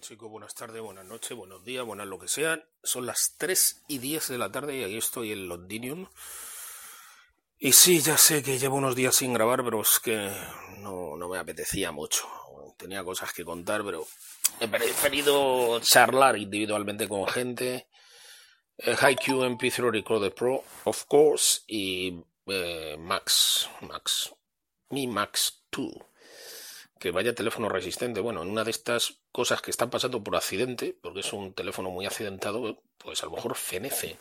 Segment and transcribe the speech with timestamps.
[0.00, 2.62] Chicos, buenas tardes, buenas noches, buenos días, buenas lo que sean.
[2.82, 6.06] Son las 3 y 10 de la tarde y aquí estoy en Londinium.
[7.58, 10.30] Y sí, ya sé que llevo unos días sin grabar, pero es que
[10.80, 12.26] no, no me apetecía mucho.
[12.76, 14.06] Tenía cosas que contar, pero
[14.60, 17.88] he preferido charlar individualmente con gente.
[18.76, 24.34] Eh, HiQ MP3 Recorder Pro, of course, y eh, Max, Max,
[24.90, 26.15] Mi Max 2
[26.98, 28.20] que vaya teléfono resistente.
[28.20, 31.90] Bueno, en una de estas cosas que están pasando por accidente, porque es un teléfono
[31.90, 34.16] muy accidentado, pues a lo mejor fenece.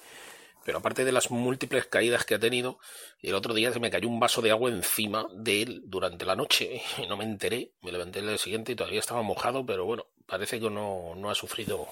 [0.66, 2.80] Pero aparte de las múltiples caídas que ha tenido,
[3.22, 6.36] el otro día se me cayó un vaso de agua encima de él durante la
[6.36, 7.72] noche y no me enteré.
[7.82, 11.30] Me levanté el día siguiente y todavía estaba mojado, pero bueno, parece que no, no
[11.30, 11.88] ha sufrido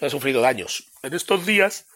[0.00, 0.90] no ha sufrido daños.
[1.02, 1.86] En estos días,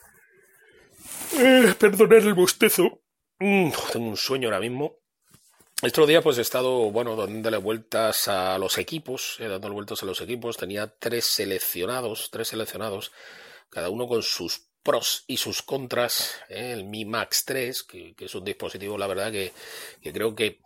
[1.37, 3.03] eh, perdonar el bostezo.
[3.39, 4.97] Mm, tengo un sueño ahora mismo.
[5.81, 10.07] Estos días pues he estado, bueno, dándole vueltas a los equipos, eh, dándole vueltas a
[10.07, 10.57] los equipos.
[10.57, 13.13] Tenía tres seleccionados, tres seleccionados,
[13.71, 16.35] cada uno con sus pros y sus contras.
[16.49, 19.53] Eh, el Mi Max 3, que, es un dispositivo, la verdad, que,
[20.03, 20.61] que, creo que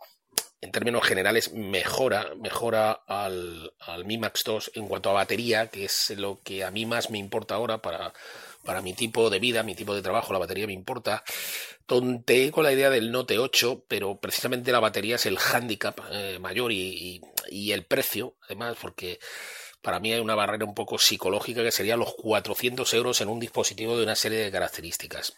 [0.61, 5.85] en términos generales mejora, mejora al, al Mi Max 2 en cuanto a batería, que
[5.85, 8.15] es lo que a mí más me importa ahora para
[8.63, 11.23] para mi tipo de vida, mi tipo de trabajo, la batería me importa.
[11.85, 16.39] Tonteé con la idea del Note 8, pero precisamente la batería es el hándicap eh,
[16.39, 19.19] mayor y, y, el precio, además, porque
[19.81, 23.39] para mí hay una barrera un poco psicológica que sería los 400 euros en un
[23.39, 25.33] dispositivo de una serie de características.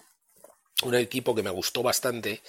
[0.83, 2.41] Un equipo que me gustó bastante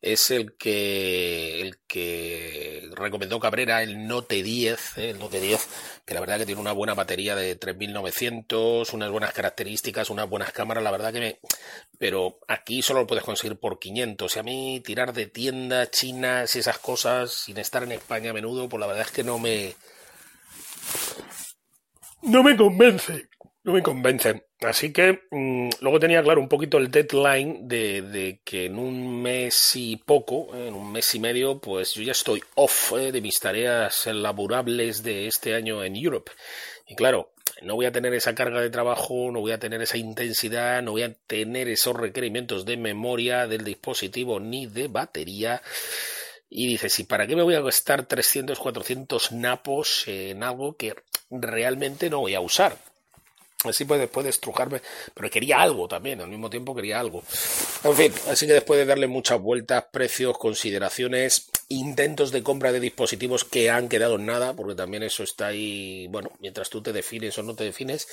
[0.00, 5.10] es el que, el que recomendó Cabrera, el Note 10, ¿eh?
[5.10, 5.68] el Note 10,
[6.04, 10.52] que la verdad que tiene una buena batería de 3900, unas buenas características, unas buenas
[10.52, 11.40] cámaras, la verdad que me...
[11.98, 14.36] Pero aquí solo lo puedes conseguir por 500.
[14.36, 18.34] Y a mí tirar de tiendas chinas y esas cosas sin estar en España a
[18.34, 19.74] menudo, pues la verdad es que no me...
[22.22, 23.28] No me convence
[23.64, 24.44] no me convencen.
[24.60, 29.22] Así que mm, luego tenía claro un poquito el deadline de, de, que en un
[29.22, 33.10] mes y poco, eh, en un mes y medio, pues yo ya estoy off eh,
[33.10, 36.30] de mis tareas laborables de este año en Europe.
[36.86, 37.32] Y claro,
[37.62, 40.92] no voy a tener esa carga de trabajo, no voy a tener esa intensidad, no
[40.92, 45.62] voy a tener esos requerimientos de memoria del dispositivo ni de batería.
[46.50, 50.94] Y dices, ¿y para qué me voy a gastar 300, 400 napos en algo que
[51.30, 52.76] realmente no voy a usar?
[53.64, 54.82] Así pues después de estrujarme,
[55.14, 57.22] pero quería algo también, al mismo tiempo quería algo.
[57.82, 62.80] En fin, así que después de darle muchas vueltas, precios, consideraciones, intentos de compra de
[62.80, 66.92] dispositivos que han quedado en nada, porque también eso está ahí, bueno, mientras tú te
[66.92, 68.06] defines o no te defines,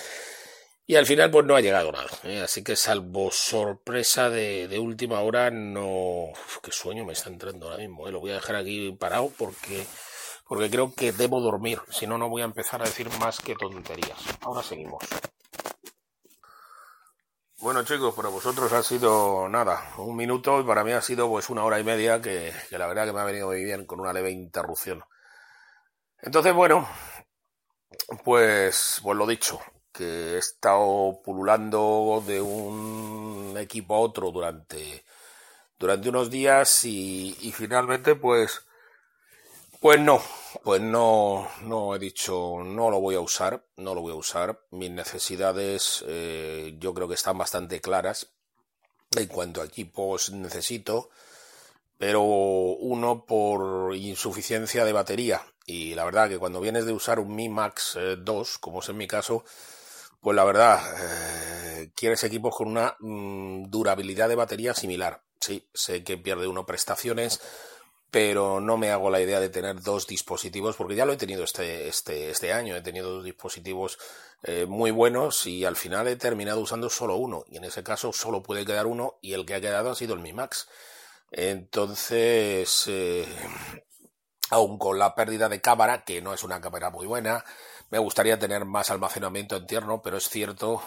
[0.88, 2.10] y al final pues no ha llegado nada.
[2.24, 2.42] ¿eh?
[2.42, 6.32] Así que salvo sorpresa de, última hora, no...
[6.32, 8.12] Uf, qué sueño me está entrando ahora mismo, ¿eh?
[8.12, 9.86] lo voy a dejar aquí parado porque
[10.52, 13.56] porque creo que debo dormir, si no, no voy a empezar a decir más que
[13.56, 14.20] tonterías.
[14.42, 15.02] Ahora seguimos.
[17.62, 21.48] Bueno chicos, para vosotros ha sido nada, un minuto y para mí ha sido pues
[21.52, 24.14] una hora y media que, la verdad que me ha venido muy bien con una
[24.14, 25.04] leve interrupción.
[26.20, 26.88] Entonces bueno,
[28.24, 29.60] pues, pues lo dicho,
[29.92, 35.06] que he estado pululando de un equipo a otro durante,
[35.78, 38.66] durante unos días y, y finalmente pues
[39.82, 40.22] pues no,
[40.64, 44.64] pues no, no he dicho, no lo voy a usar, no lo voy a usar.
[44.70, 48.28] Mis necesidades eh, yo creo que están bastante claras
[49.18, 51.10] en cuanto a equipos necesito,
[51.98, 55.42] pero uno por insuficiencia de batería.
[55.66, 58.90] Y la verdad que cuando vienes de usar un Mi Max 2, eh, como es
[58.90, 59.44] en mi caso,
[60.20, 60.80] pues la verdad,
[61.80, 65.24] eh, quieres equipos con una mm, durabilidad de batería similar.
[65.40, 67.42] Sí, sé que pierde uno prestaciones
[68.12, 71.46] pero no me hago la idea de tener dos dispositivos, porque ya lo he tenido
[71.46, 73.98] este, este, este año, he tenido dos dispositivos
[74.44, 78.12] eh, muy buenos y al final he terminado usando solo uno, y en ese caso
[78.12, 80.68] solo puede quedar uno, y el que ha quedado ha sido el Mi Max.
[81.32, 83.26] Entonces, eh,
[84.50, 87.46] aun con la pérdida de cámara, que no es una cámara muy buena,
[87.90, 90.82] me gustaría tener más almacenamiento interno, pero es cierto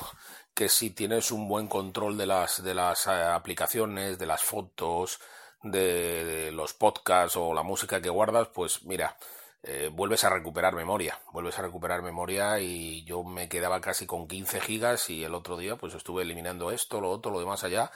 [0.53, 5.21] que si tienes un buen control de las, de las eh, aplicaciones, de las fotos,
[5.65, 9.17] de, los podcasts o la música que guardas, pues mira,
[9.63, 14.29] eh, vuelves a recuperar memoria, vuelves a recuperar memoria y yo me quedaba casi con
[14.29, 17.91] 15 gigas y el otro día pues estuve eliminando esto, lo otro, lo demás allá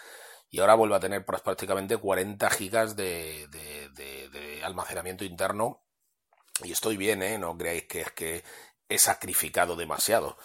[0.50, 5.82] y ahora vuelvo a tener prácticamente 40 gigas de, de, almacenamiento interno
[6.62, 7.38] y estoy bien, ¿eh?
[7.38, 8.44] No creáis que es que
[8.88, 10.37] he sacrificado demasiado.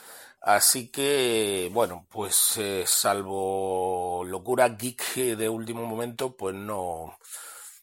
[0.43, 7.17] Así que, bueno, pues eh, salvo locura geek de último momento, pues no,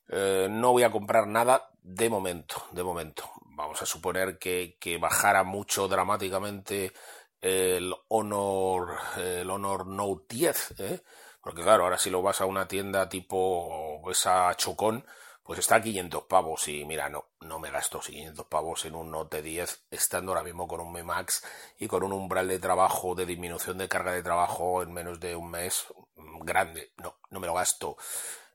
[0.08, 3.30] eh, no voy a comprar nada de momento, de momento.
[3.56, 6.92] vamos a suponer que, que bajara mucho dramáticamente
[7.40, 11.02] el Honor, el Honor Note 10, ¿eh?
[11.40, 15.04] porque claro, ahora si lo vas a una tienda tipo esa Chocón,
[15.50, 19.10] pues está a 500 pavos y mira, no, no me gasto 500 pavos en un
[19.10, 21.42] Note 10 estando ahora mismo con un Mi Max
[21.76, 25.34] y con un umbral de trabajo, de disminución de carga de trabajo en menos de
[25.34, 26.92] un mes mm, grande.
[26.98, 27.96] No, no me lo gasto.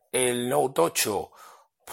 [0.09, 1.31] El Note 8,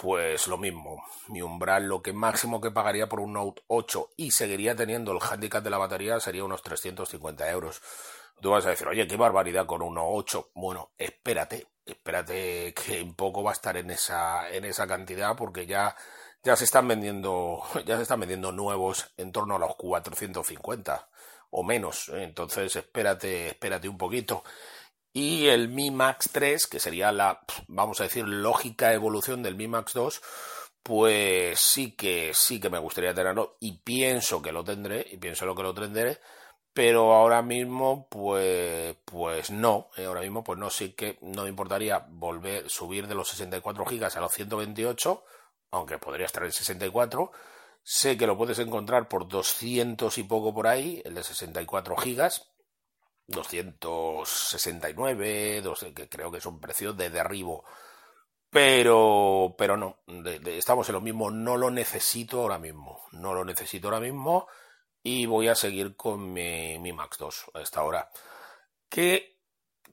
[0.01, 1.03] pues lo mismo.
[1.27, 5.19] Mi umbral, lo que máximo que pagaría por un Note 8 y seguiría teniendo el
[5.21, 7.81] handicap de la batería sería unos 350 euros.
[8.41, 10.51] Tú vas a decir, oye, qué barbaridad con un 8.
[10.55, 15.65] Bueno, espérate, espérate que un poco va a estar en esa, en esa cantidad porque
[15.65, 15.95] ya,
[16.43, 21.09] ya se están vendiendo, ya se están vendiendo nuevos en torno a los 450
[21.51, 22.09] o menos.
[22.09, 24.43] Entonces, espérate, espérate un poquito.
[25.13, 29.67] Y el Mi Max 3, que sería la, vamos a decir, lógica evolución del Mi
[29.67, 30.21] Max 2,
[30.81, 35.45] pues sí que, sí que me gustaría tenerlo y pienso que lo tendré, y pienso
[35.45, 36.19] lo que lo tendré,
[36.73, 41.49] pero ahora mismo pues pues no eh, ahora mismo pues no sí que no me
[41.49, 45.23] importaría volver subir de los 64 gigas a los 128
[45.71, 47.31] aunque podría estar en 64
[47.83, 52.49] sé que lo puedes encontrar por 200 y poco por ahí el de 64 gigas
[53.27, 55.63] 269
[55.95, 57.63] que creo que son precios de derribo
[58.49, 59.99] pero pero no
[60.45, 64.47] estamos en lo mismo no lo necesito ahora mismo no lo necesito ahora mismo
[65.03, 68.09] y voy a seguir con mi, Max 2 a esta hora.
[68.89, 69.37] Que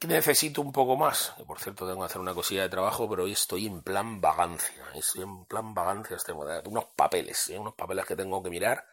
[0.06, 1.34] necesito un poco más.
[1.46, 4.84] por cierto, tengo que hacer una cosilla de trabajo, pero hoy estoy en plan vagancia.
[4.94, 6.16] Estoy en plan vagancia.
[6.16, 7.58] Este unos papeles, ¿eh?
[7.58, 8.86] unos papeles que tengo que mirar.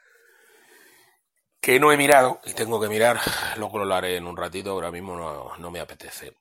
[1.62, 3.20] Que no he mirado y tengo que mirar.
[3.58, 4.72] Lo haré en un ratito.
[4.72, 6.36] Ahora mismo no, no me apetece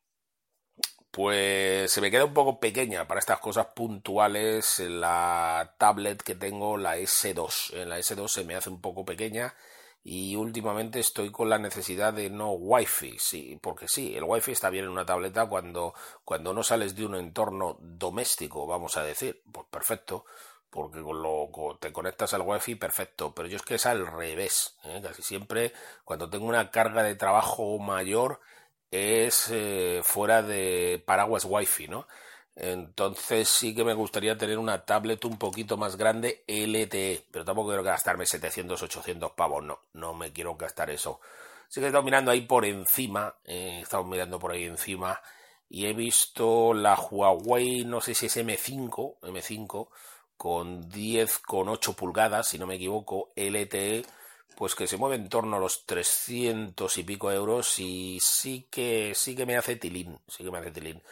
[1.11, 6.77] pues se me queda un poco pequeña para estas cosas puntuales la tablet que tengo,
[6.77, 7.73] la S2.
[7.75, 9.55] En la S2 se me hace un poco pequeña
[10.09, 14.71] y últimamente estoy con la necesidad de no wifi, sí, porque sí, el wifi está
[14.71, 15.95] bien en una tableta cuando,
[16.25, 20.25] cuando no sales de un entorno doméstico, vamos a decir, pues perfecto,
[20.71, 21.51] porque con lo,
[21.81, 25.01] te conectas al wifi, perfecto, pero yo es que es al revés, ¿eh?
[25.03, 25.73] casi siempre
[26.05, 28.41] cuando tengo una carga de trabajo mayor,
[28.97, 32.07] es eh, fuera de paraguas wifi, ¿no?
[32.57, 37.69] Entonces sí que me gustaría tener una tablet un poquito más grande LTE, pero tampoco
[37.69, 41.21] quiero gastarme 700, 800 pavos, no, no me quiero gastar eso.
[41.69, 45.21] Sí que he estado mirando ahí por encima, eh, he estado mirando por ahí encima
[45.69, 49.89] y he visto la Huawei, no sé si es M5, M5,
[50.37, 54.05] con 10, con 8 pulgadas, si no me equivoco, LTE,
[54.57, 59.13] pues que se mueve en torno a los 300 y pico euros y sí que
[59.15, 61.03] sí que me hace tilín, sí que me hace tilín.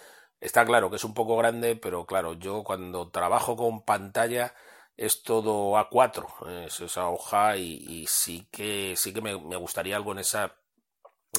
[0.41, 4.55] Está claro que es un poco grande, pero claro, yo cuando trabajo con pantalla
[4.97, 10.13] es todo A4, es esa hoja y, sí que sí que me, me, gustaría algo
[10.13, 10.55] en esa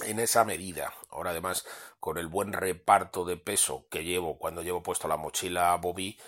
[0.03, 0.93] en esa medida.
[1.09, 1.65] Ahora además
[1.99, 6.19] con el buen reparto de peso que llevo cuando llevo puesto la mochila Bobby,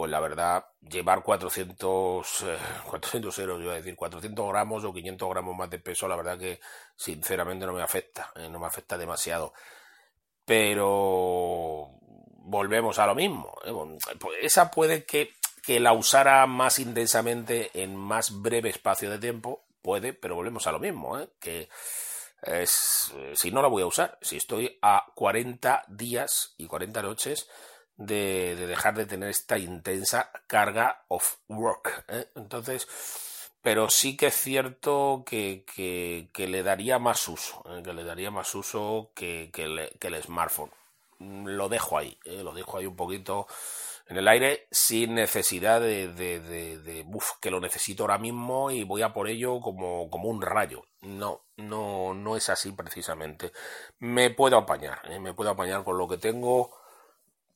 [0.00, 2.46] pues la verdad, llevar 400,
[2.86, 6.16] 400 eh, euros, iba a decir, 400 gramos o 500 gramos más de peso, la
[6.16, 6.58] verdad que
[6.96, 9.52] sinceramente no me afecta, eh, no me afecta demasiado.
[10.46, 11.90] Pero
[12.38, 13.54] volvemos a lo mismo.
[13.62, 13.74] Eh,
[14.18, 19.66] pues esa puede que, que la usara más intensamente en más breve espacio de tiempo,
[19.82, 21.68] puede, pero volvemos a lo mismo, que
[22.40, 27.50] es, si no la voy a usar, si estoy a 40 días y 40 noches,
[28.00, 32.04] de, dejar de tener esta intensa carga of work.
[32.08, 32.28] ¿eh?
[32.34, 32.88] Entonces,
[33.62, 37.82] pero sí que es cierto que, que, le daría más uso, ¿eh?
[37.84, 40.70] que le daría más uso que, que, el smartphone.
[41.18, 42.42] Lo dejo ahí, ¿eh?
[42.42, 43.46] lo dejo ahí un poquito
[44.06, 47.06] en el aire sin necesidad de, de,
[47.40, 50.84] que lo necesito ahora mismo y voy a por ello como, como un rayo.
[51.02, 53.52] No, no, no es así precisamente.
[53.98, 56.79] Me puedo apañar, me puedo apañar con lo que tengo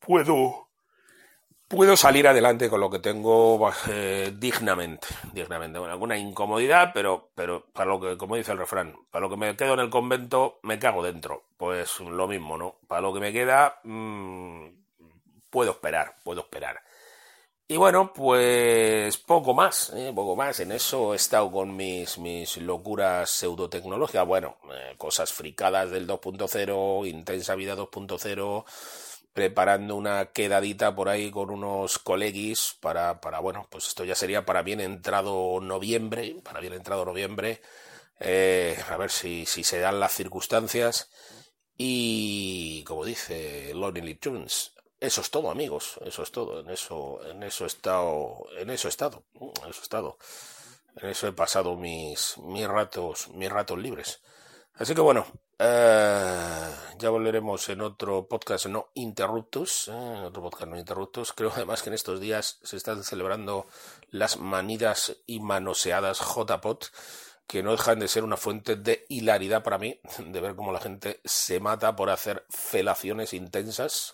[0.05, 0.69] puedo,
[1.69, 7.67] puedo salir adelante con lo que tengo eh, dignamente, dignamente, con alguna incomodidad, pero, pero
[7.73, 10.59] para lo que, como dice el refrán, para lo que me quedo en el convento,
[10.63, 11.45] me cago dentro.
[11.57, 12.77] Pues lo mismo, ¿no?
[12.87, 14.67] Para lo que me queda, mm,
[15.51, 16.81] puedo esperar, puedo esperar.
[17.67, 20.13] Y bueno, pues poco más, ¿eh?
[20.15, 20.61] poco más.
[20.61, 24.27] En eso he estado con mis, mis locuras pseudotecnológicas.
[24.27, 28.65] Bueno, eh, cosas fricadas del 2.0, intensa vida 2.0
[29.35, 34.47] preparando una quedadita por ahí con unos colegis para, para, bueno, pues esto ya sería
[34.47, 37.61] para bien entrado noviembre, para bien entrado noviembre,
[38.21, 41.11] eh, a ver si, si se dan las circunstancias.
[41.77, 47.43] Y como dice Lonely Tunes, eso es todo, amigos, eso es todo, en eso, en
[47.43, 50.19] eso he estado, en eso he estado, en eso he estado.
[50.97, 54.21] En eso he pasado mis, mis ratos, mis ratos libres.
[54.77, 55.25] Así que bueno,
[55.59, 61.33] eh, ya volveremos en otro podcast no interruptus, eh, otro podcast no interruptus.
[61.33, 63.67] Creo además que en estos días se están celebrando
[64.11, 66.87] las manidas y manoseadas JPOT,
[67.47, 70.81] que no dejan de ser una fuente de hilaridad para mí, de ver cómo la
[70.81, 74.13] gente se mata por hacer felaciones intensas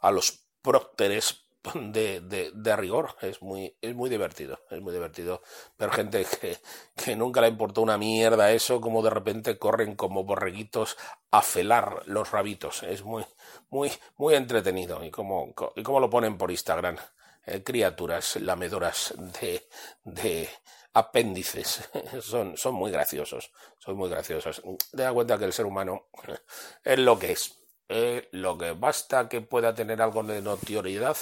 [0.00, 1.41] a los prócteres
[1.74, 3.16] de, de, de, rigor.
[3.20, 4.60] Es muy, es muy divertido.
[4.70, 5.42] Es muy divertido
[5.78, 6.58] ver gente que,
[6.96, 10.96] que nunca le importó una mierda eso, como de repente corren como borreguitos
[11.30, 12.82] a felar los rabitos.
[12.82, 13.24] Es muy,
[13.70, 15.04] muy, muy entretenido.
[15.04, 16.96] Y como, y como lo ponen por Instagram.
[17.44, 19.68] Eh, criaturas lamedoras de,
[20.04, 20.48] de
[20.94, 21.88] apéndices.
[22.20, 23.52] son, son muy graciosos.
[23.78, 24.62] Son muy graciosos.
[24.92, 26.08] Da cuenta que el ser humano
[26.84, 27.58] es lo que es.
[27.88, 31.16] Es lo que basta que pueda tener algo de notoriedad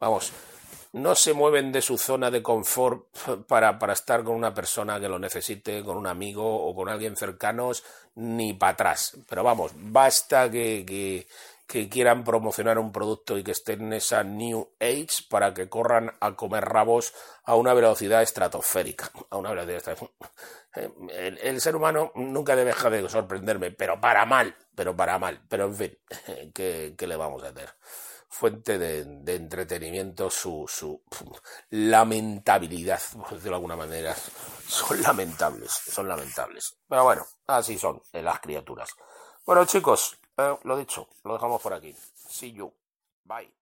[0.00, 0.32] vamos,
[0.92, 3.06] no se mueven de su zona de confort
[3.46, 7.16] para, para estar con una persona que lo necesite, con un amigo o con alguien
[7.16, 9.16] cercanos, ni para atrás.
[9.28, 11.26] Pero vamos, basta que,
[11.66, 16.10] que, quieran promocionar un producto y que estén en esa New Age para que corran
[16.20, 17.12] a comer rabos
[17.44, 19.10] a una velocidad estratosférica.
[19.30, 19.96] A una velocidad.
[20.74, 25.40] El, el ser humano nunca deja de sorprenderme, pero para mal, pero para mal.
[25.48, 25.98] Pero en fin,
[26.54, 27.70] ¿qué, qué le vamos a hacer?
[28.28, 31.02] Fuente de, entretenimiento su, su,
[31.70, 34.14] lamentabilidad, por decirlo de alguna manera.
[34.66, 36.76] Son lamentables, son lamentables.
[36.88, 38.90] Pero bueno, así son las criaturas.
[39.44, 41.94] Bueno chicos, eh, lo dicho, lo dejamos por aquí.
[42.14, 42.72] See you.
[43.24, 43.57] Bye.